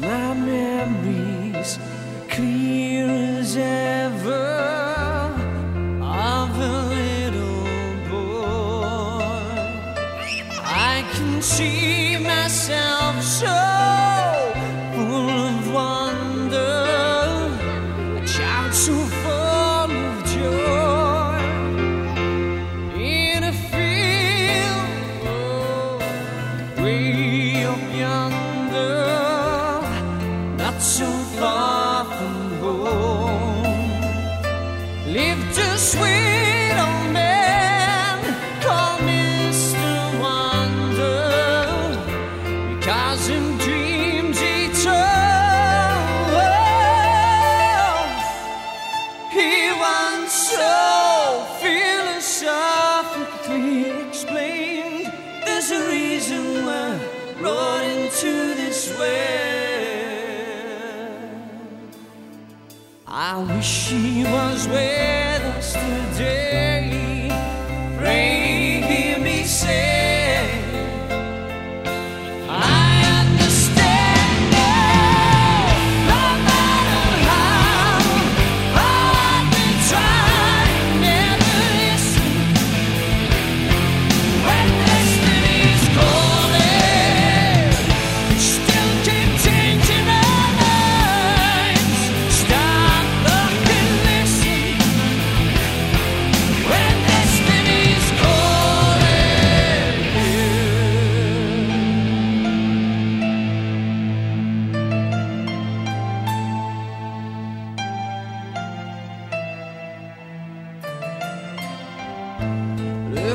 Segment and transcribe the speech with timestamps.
[0.00, 1.78] my memories
[2.28, 3.06] clear
[3.38, 4.48] as ever
[6.00, 7.64] of a little
[8.08, 9.58] boy.
[10.64, 13.97] I can see myself so.
[35.12, 38.18] Lived a sweet old man
[38.60, 40.20] called Mr.
[40.20, 41.96] Wonder
[42.76, 44.98] because in dreams eternal.
[49.30, 55.10] he once so philosophically explained
[55.46, 57.00] there's a reason we're
[57.38, 59.37] brought into this way.
[63.30, 66.77] I wish she was with us today.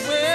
[0.00, 0.31] wish will.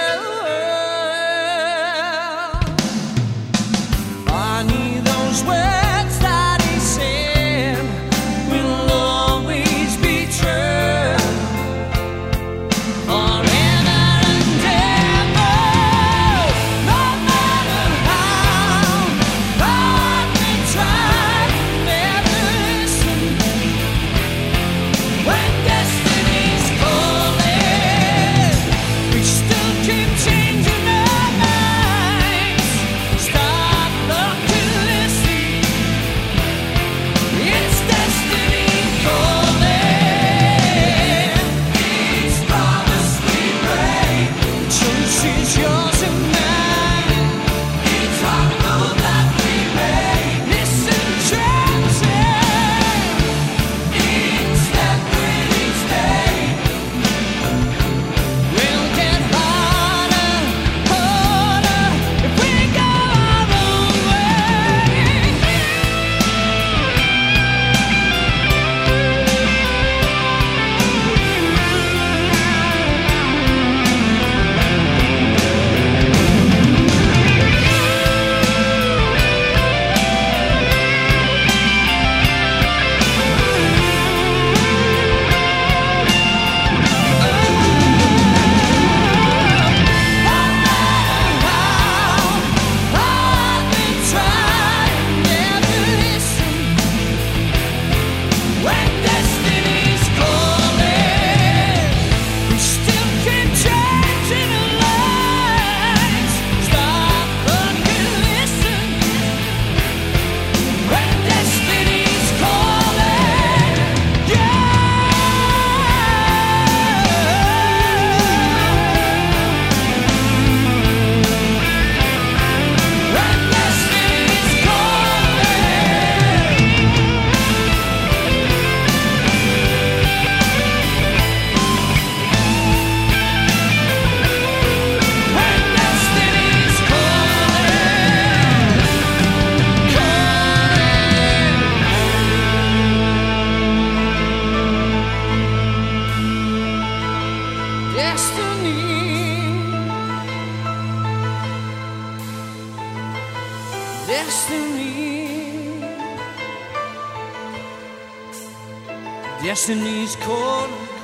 [159.42, 160.97] Destiny's calling